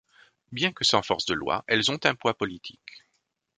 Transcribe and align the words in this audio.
Bien 0.51 0.73
que 0.73 0.83
sans 0.83 1.03
force 1.03 1.25
de 1.27 1.35
loi, 1.35 1.63
elles 1.67 1.91
ont 1.91 1.99
un 2.05 2.15
poids 2.15 2.33
politique. 2.35 3.03